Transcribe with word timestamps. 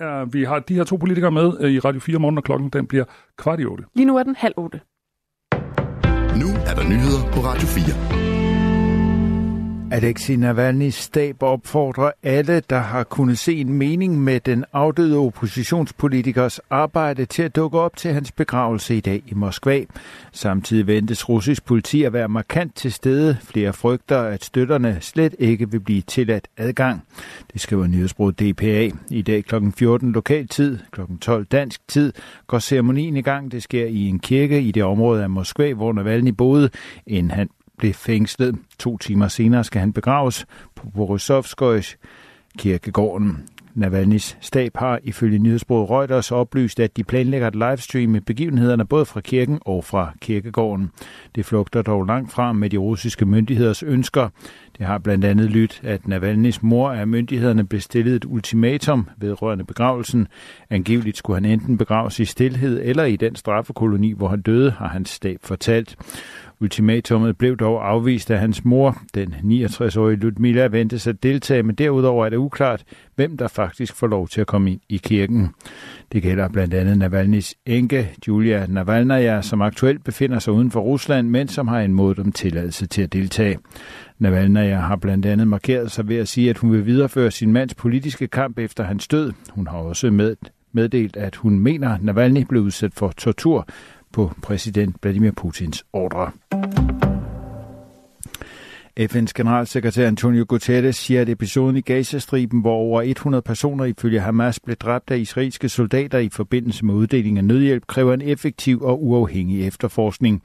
Uh, 0.00 0.34
vi 0.34 0.44
har 0.44 0.58
de 0.58 0.74
her 0.74 0.84
to 0.84 0.96
politikere 0.96 1.30
med 1.30 1.64
uh, 1.64 1.70
i 1.70 1.78
Radio 1.78 2.00
4 2.00 2.18
morgen, 2.18 2.38
og 2.38 2.44
klokken 2.44 2.68
den 2.68 2.86
bliver 2.86 3.04
kvart 3.38 3.60
i 3.60 3.64
otte. 3.64 3.84
Lige 3.94 4.06
nu 4.06 4.16
er 4.16 4.22
den 4.22 4.36
halv 4.36 4.54
otte. 4.56 4.80
Nu 6.42 6.48
er 6.68 6.74
der 6.74 6.84
nyheder 6.88 7.22
på 7.32 7.40
Radio 7.40 7.66
4. 7.66 8.49
Alexei 9.92 10.36
Navalny's 10.36 10.90
stab 10.90 11.42
opfordrer 11.42 12.10
alle, 12.22 12.62
der 12.70 12.78
har 12.78 13.04
kunnet 13.04 13.38
se 13.38 13.56
en 13.56 13.72
mening 13.72 14.20
med 14.20 14.40
den 14.40 14.64
afdøde 14.72 15.18
oppositionspolitikers 15.18 16.60
arbejde 16.70 17.24
til 17.24 17.42
at 17.42 17.56
dukke 17.56 17.78
op 17.78 17.96
til 17.96 18.12
hans 18.12 18.32
begravelse 18.32 18.96
i 18.96 19.00
dag 19.00 19.22
i 19.26 19.34
Moskva. 19.34 19.84
Samtidig 20.32 20.86
ventes 20.86 21.28
russisk 21.28 21.64
politi 21.64 22.02
at 22.02 22.12
være 22.12 22.28
markant 22.28 22.76
til 22.76 22.92
stede. 22.92 23.36
Flere 23.42 23.72
frygter, 23.72 24.18
at 24.18 24.44
støtterne 24.44 24.96
slet 25.00 25.34
ikke 25.38 25.70
vil 25.70 25.80
blive 25.80 26.00
tilladt 26.00 26.48
adgang. 26.56 27.02
Det 27.52 27.60
skriver 27.60 27.86
nyhedsbruget 27.86 28.40
DPA. 28.40 28.90
I 29.10 29.22
dag 29.22 29.44
kl. 29.44 29.54
14 29.76 30.12
lokal 30.12 30.48
tid, 30.48 30.78
kl. 30.92 31.00
12 31.20 31.44
dansk 31.44 31.88
tid, 31.88 32.12
går 32.46 32.58
ceremonien 32.58 33.16
i 33.16 33.22
gang. 33.22 33.52
Det 33.52 33.62
sker 33.62 33.86
i 33.86 34.06
en 34.06 34.18
kirke 34.18 34.60
i 34.60 34.72
det 34.72 34.82
område 34.82 35.22
af 35.22 35.30
Moskva, 35.30 35.72
hvor 35.72 35.92
Navalny 35.92 36.30
boede, 36.30 36.70
inden 37.06 37.30
han 37.30 37.48
blev 37.80 37.94
fængslet. 37.94 38.54
To 38.78 38.98
timer 38.98 39.28
senere 39.28 39.64
skal 39.64 39.80
han 39.80 39.92
begraves 39.92 40.46
på 40.74 40.90
Borisovskøjs 40.94 41.96
kirkegården. 42.58 43.48
Navalny's 43.76 44.36
stab 44.40 44.76
har 44.76 45.00
ifølge 45.02 45.38
nyhedsbruget 45.38 45.90
Reuters 45.90 46.32
oplyst, 46.32 46.80
at 46.80 46.96
de 46.96 47.04
planlægger 47.04 47.46
at 47.46 47.54
livestreame 47.54 48.20
begivenhederne 48.20 48.86
både 48.86 49.04
fra 49.04 49.20
kirken 49.20 49.58
og 49.60 49.84
fra 49.84 50.12
kirkegården. 50.20 50.90
Det 51.34 51.46
flugter 51.46 51.82
dog 51.82 52.04
langt 52.04 52.32
fra 52.32 52.52
med 52.52 52.70
de 52.70 52.76
russiske 52.76 53.26
myndigheders 53.26 53.82
ønsker. 53.82 54.28
Det 54.78 54.86
har 54.86 54.98
blandt 54.98 55.24
andet 55.24 55.50
lyttet, 55.50 55.80
at 55.84 56.00
Navalny's 56.00 56.58
mor 56.62 56.90
af 56.90 57.06
myndighederne 57.06 57.66
bestillet 57.66 58.16
et 58.16 58.24
ultimatum 58.24 59.08
vedrørende 59.16 59.64
begravelsen. 59.64 60.28
Angiveligt 60.70 61.16
skulle 61.16 61.36
han 61.36 61.44
enten 61.44 61.78
begraves 61.78 62.20
i 62.20 62.24
stilhed 62.24 62.80
eller 62.84 63.04
i 63.04 63.16
den 63.16 63.36
straffekoloni, 63.36 64.12
hvor 64.12 64.28
han 64.28 64.42
døde, 64.42 64.70
har 64.70 64.88
hans 64.88 65.10
stab 65.10 65.38
fortalt. 65.42 65.96
Ultimatummet 66.62 67.38
blev 67.38 67.56
dog 67.56 67.88
afvist 67.88 68.30
af 68.30 68.38
hans 68.38 68.64
mor. 68.64 69.02
Den 69.14 69.34
69-årige 69.44 70.16
Ludmila 70.16 70.66
ventes 70.66 71.06
at 71.06 71.22
deltage, 71.22 71.62
men 71.62 71.74
derudover 71.74 72.26
er 72.26 72.30
det 72.30 72.36
uklart, 72.36 72.84
hvem 73.16 73.36
der 73.36 73.48
faktisk 73.48 73.94
får 73.94 74.06
lov 74.06 74.28
til 74.28 74.40
at 74.40 74.46
komme 74.46 74.70
ind 74.70 74.80
i 74.88 74.96
kirken. 74.96 75.48
Det 76.12 76.22
gælder 76.22 76.48
blandt 76.48 76.74
andet 76.74 77.02
Navalny's 77.02 77.52
enke, 77.66 78.10
Julia 78.28 78.66
Navalnaya, 78.68 79.42
som 79.42 79.62
aktuelt 79.62 80.04
befinder 80.04 80.38
sig 80.38 80.52
uden 80.52 80.70
for 80.70 80.80
Rusland, 80.80 81.28
men 81.28 81.48
som 81.48 81.68
har 81.68 81.80
en 81.80 81.94
måde 81.94 82.20
om 82.20 82.32
tilladelse 82.32 82.86
til 82.86 83.02
at 83.02 83.12
deltage. 83.12 83.58
Navalnaya 84.18 84.76
har 84.76 84.96
blandt 84.96 85.26
andet 85.26 85.48
markeret 85.48 85.90
sig 85.90 86.08
ved 86.08 86.16
at 86.16 86.28
sige, 86.28 86.50
at 86.50 86.58
hun 86.58 86.72
vil 86.72 86.86
videreføre 86.86 87.30
sin 87.30 87.52
mands 87.52 87.74
politiske 87.74 88.26
kamp 88.26 88.58
efter 88.58 88.84
hans 88.84 89.08
død. 89.08 89.32
Hun 89.50 89.66
har 89.66 89.78
også 89.78 90.10
med, 90.10 90.36
meddelt, 90.72 91.16
at 91.16 91.36
hun 91.36 91.58
mener, 91.58 91.88
at 91.88 92.02
Navalny 92.02 92.42
blev 92.48 92.62
udsat 92.62 92.92
for 92.94 93.12
tortur, 93.16 93.66
på 94.12 94.32
præsident 94.42 94.96
Vladimir 95.02 95.30
Putins 95.30 95.84
ordre. 95.92 96.30
FN's 99.00 99.32
generalsekretær 99.34 100.08
Antonio 100.08 100.44
Guterres 100.48 100.96
siger, 100.96 101.20
at 101.20 101.28
episoden 101.28 101.76
i 101.76 101.80
Gazastriben, 101.80 102.60
hvor 102.60 102.72
over 102.72 103.02
100 103.02 103.42
personer 103.42 103.84
ifølge 103.84 104.20
Hamas 104.20 104.60
blev 104.60 104.76
dræbt 104.76 105.10
af 105.10 105.18
israelske 105.18 105.68
soldater 105.68 106.18
i 106.18 106.28
forbindelse 106.28 106.84
med 106.84 106.94
uddeling 106.94 107.38
af 107.38 107.44
nødhjælp, 107.44 107.86
kræver 107.86 108.14
en 108.14 108.22
effektiv 108.22 108.82
og 108.82 109.04
uafhængig 109.04 109.66
efterforskning. 109.66 110.42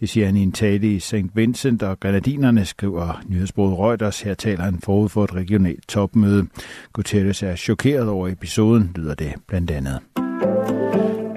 Det 0.00 0.08
siger 0.08 0.26
han 0.26 0.36
i 0.36 0.42
en 0.42 0.52
tale 0.52 0.94
i 0.94 1.00
St. 1.00 1.14
Vincent 1.34 1.82
og 1.82 2.00
Granadinerne, 2.00 2.64
skriver 2.64 3.22
nyhedsbruget 3.28 3.78
Reuters. 3.78 4.20
Her 4.20 4.34
taler 4.34 4.62
han 4.62 4.80
forud 4.84 5.08
for 5.08 5.24
et 5.24 5.34
regionalt 5.34 5.88
topmøde. 5.88 6.46
Guterres 6.92 7.42
er 7.42 7.56
chokeret 7.56 8.08
over 8.08 8.28
episoden, 8.28 8.92
lyder 8.96 9.14
det 9.14 9.34
blandt 9.48 9.70
andet. 9.70 10.00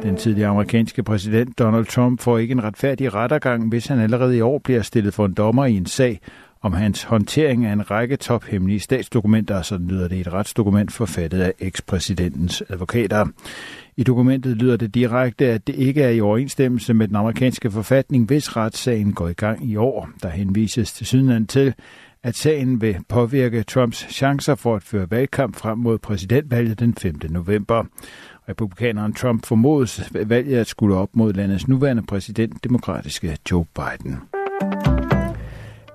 Den 0.04 0.18
tidligere 0.18 0.50
amerikanske 0.50 1.04
præsident 1.04 1.60
Donald 1.60 1.86
Trump 1.86 2.22
får 2.22 2.38
ikke 2.38 2.52
en 2.52 2.64
retfærdig 2.64 3.14
rettergang, 3.14 3.70
hvis 3.70 3.88
han 3.88 4.00
allerede 4.00 4.38
i 4.38 4.42
år 4.42 4.58
bliver 4.58 4.82
stillet 4.82 5.14
for 5.14 5.26
en 5.26 5.34
dommer 5.34 5.66
i 5.66 5.78
en 5.78 5.86
sag 5.86 6.20
om 6.62 6.74
hans 6.74 7.04
håndtering 7.04 7.66
af 7.66 7.74
en 7.74 7.92
række 7.92 8.16
tophemmelige 8.16 8.80
statsdokumenter, 8.80 9.62
så 9.62 9.78
lyder 9.78 10.08
det 10.08 10.20
et 10.20 10.34
retsdokument 10.34 10.92
forfattet 10.92 11.42
af 11.42 11.54
ekspræsidentens 11.60 12.64
advokater. 12.70 13.26
I 13.98 14.04
dokumentet 14.04 14.58
lyder 14.58 14.78
det 14.78 14.96
direkte, 14.96 15.46
at 15.46 15.68
det 15.68 15.76
ikke 15.76 16.02
er 16.02 16.10
i 16.10 16.22
overensstemmelse 16.22 16.94
med 16.94 17.08
den 17.08 17.16
amerikanske 17.16 17.72
forfatning, 17.72 18.26
hvis 18.26 18.56
retssagen 18.56 19.14
går 19.14 19.28
i 19.28 19.34
gang 19.34 19.70
i 19.70 19.76
år. 19.76 20.10
Der 20.24 20.30
henvises 20.30 20.94
til 20.94 21.06
sydenland 21.06 21.48
til, 21.48 21.74
at 22.24 22.36
sagen 22.36 22.82
vil 22.82 22.98
påvirke 23.10 23.64
Trumps 23.64 24.06
chancer 24.10 24.56
for 24.56 24.76
at 24.76 24.84
føre 24.84 25.12
valgkamp 25.12 25.56
frem 25.56 25.78
mod 25.78 25.98
præsidentvalget 25.98 26.80
den 26.80 26.96
5. 26.96 27.16
november. 27.30 27.84
Republikaneren 28.50 29.14
Trump 29.14 29.46
formodes 29.46 30.12
valget 30.14 30.58
at 30.58 30.68
skulle 30.68 30.96
op 30.96 31.10
mod 31.14 31.34
landets 31.34 31.68
nuværende 31.68 32.04
præsident, 32.04 32.64
demokratiske 32.64 33.38
Joe 33.52 33.66
Biden. 33.76 34.20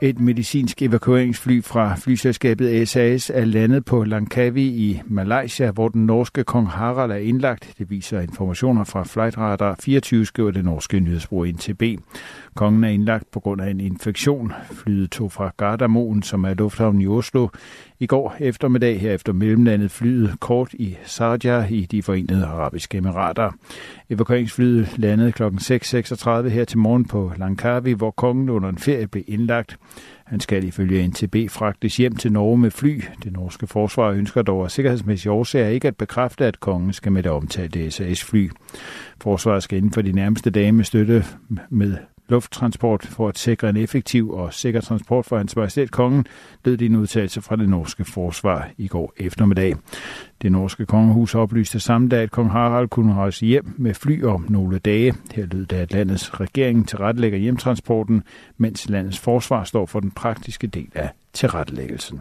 Et 0.04 0.20
medicinsk 0.20 0.82
evakueringsfly 0.82 1.62
fra 1.62 1.94
flyselskabet 1.94 2.88
SAS 2.88 3.30
er 3.30 3.44
landet 3.44 3.84
på 3.84 4.04
Langkawi 4.04 4.66
i 4.66 5.02
Malaysia, 5.06 5.70
hvor 5.70 5.88
den 5.88 6.06
norske 6.06 6.44
kong 6.44 6.68
Harald 6.68 7.12
er 7.12 7.16
indlagt. 7.16 7.74
Det 7.78 7.90
viser 7.90 8.20
informationer 8.20 8.84
fra 8.84 9.04
Flight 9.04 9.38
Radar 9.38 9.76
24, 9.80 10.26
skriver 10.26 10.50
det 10.50 10.64
norske 10.64 11.00
nyhedsbrug 11.00 11.46
NTB. 11.46 11.82
Kongen 12.54 12.84
er 12.84 12.88
indlagt 12.88 13.30
på 13.30 13.40
grund 13.40 13.60
af 13.60 13.70
en 13.70 13.80
infektion. 13.80 14.52
Flyet 14.72 15.10
tog 15.10 15.32
fra 15.32 15.50
Gardermoen, 15.56 16.22
som 16.22 16.44
er 16.44 16.54
lufthavnen 16.54 17.02
i 17.02 17.06
Oslo, 17.06 17.48
i 18.00 18.06
går 18.06 18.36
eftermiddag 18.40 19.00
her 19.00 19.12
efter 19.12 19.32
mellemlandet 19.32 19.90
flyet 19.90 20.40
kort 20.40 20.74
i 20.74 20.96
Sharjah 21.04 21.72
i 21.72 21.86
de 21.86 22.02
forenede 22.02 22.46
arabiske 22.46 22.98
emirater. 22.98 23.50
Evakueringsflyet 24.10 24.98
landede 24.98 25.32
kl. 25.32 25.42
6.36 25.42 26.48
her 26.48 26.64
til 26.64 26.78
morgen 26.78 27.04
på 27.04 27.32
Langkawi, 27.38 27.92
hvor 27.92 28.10
kongen 28.10 28.48
under 28.48 28.68
en 28.68 28.78
ferie 28.78 29.06
blev 29.06 29.24
indlagt. 29.26 29.76
Han 30.26 30.40
skal 30.40 30.64
ifølge 30.64 31.08
NTB 31.08 31.36
fragtes 31.50 31.96
hjem 31.96 32.16
til 32.16 32.32
Norge 32.32 32.58
med 32.58 32.70
fly. 32.70 33.02
Det 33.24 33.32
norske 33.32 33.66
forsvar 33.66 34.10
ønsker 34.10 34.42
dog 34.42 34.64
af 34.64 34.70
sikkerhedsmæssige 34.70 35.32
årsager 35.32 35.68
ikke 35.68 35.88
at 35.88 35.96
bekræfte, 35.96 36.44
at 36.44 36.60
kongen 36.60 36.92
skal 36.92 37.12
med 37.12 37.22
det 37.22 37.32
omtalte 37.32 37.90
SAS-fly. 37.90 38.50
Forsvaret 39.20 39.62
skal 39.62 39.78
inden 39.78 39.92
for 39.92 40.02
de 40.02 40.12
nærmeste 40.12 40.50
dage 40.50 40.72
med 40.72 40.84
støtte 40.84 41.24
med 41.70 41.96
lufttransport 42.28 43.06
for 43.06 43.28
at 43.28 43.38
sikre 43.38 43.68
en 43.68 43.76
effektiv 43.76 44.30
og 44.30 44.54
sikker 44.54 44.80
transport 44.80 45.26
for 45.26 45.36
hans 45.36 45.56
majestæt 45.56 45.90
kongen, 45.90 46.26
lød 46.64 46.76
det 46.76 46.86
en 46.86 46.96
udtalelse 46.96 47.42
fra 47.42 47.56
det 47.56 47.68
norske 47.68 48.04
forsvar 48.04 48.70
i 48.78 48.88
går 48.88 49.12
eftermiddag. 49.16 49.74
Det 50.42 50.52
norske 50.52 50.86
kongehus 50.86 51.34
oplyste 51.34 51.80
samme 51.80 52.08
dag, 52.08 52.22
at 52.22 52.30
kong 52.30 52.50
Harald 52.50 52.88
kunne 52.88 53.14
rejse 53.14 53.46
hjem 53.46 53.74
med 53.76 53.94
fly 53.94 54.24
om 54.24 54.46
nogle 54.48 54.78
dage. 54.78 55.14
Her 55.34 55.46
lød 55.46 55.66
det, 55.66 55.76
at 55.76 55.92
landets 55.92 56.40
regering 56.40 56.88
tilrettelægger 56.88 57.38
hjemtransporten, 57.38 58.22
mens 58.58 58.88
landets 58.88 59.18
forsvar 59.18 59.64
står 59.64 59.86
for 59.86 60.00
den 60.00 60.10
praktiske 60.10 60.66
del 60.66 60.88
af 60.94 61.10
tilrettelæggelsen. 61.32 62.20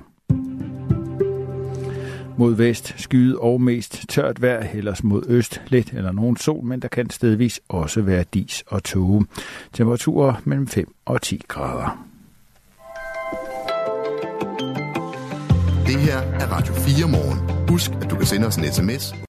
Mod 2.37 2.55
vest 2.55 2.93
skyde 2.97 3.39
og 3.39 3.61
mest 3.61 4.05
tørt 4.09 4.41
vejr, 4.41 4.67
ellers 4.73 5.03
mod 5.03 5.23
øst 5.27 5.61
lidt 5.67 5.93
eller 5.93 6.11
nogen 6.11 6.37
sol, 6.37 6.63
men 6.63 6.81
der 6.81 6.87
kan 6.87 7.09
stedvis 7.09 7.61
også 7.69 8.01
være 8.01 8.23
dis 8.33 8.63
og 8.67 8.83
tåge. 8.83 9.25
Temperaturer 9.73 10.33
mellem 10.43 10.67
5 10.67 10.95
og 11.05 11.21
10 11.21 11.41
grader. 11.47 12.07
Det 15.87 15.99
her 15.99 16.17
er 16.17 16.47
Radio 16.51 16.73
4 16.73 17.07
morgen. 17.07 17.67
Husk, 17.69 17.91
at 18.01 18.09
du 18.09 18.15
kan 18.15 18.25
sende 18.25 18.47
os 18.47 18.55
en 18.55 18.63
sms 18.63 19.23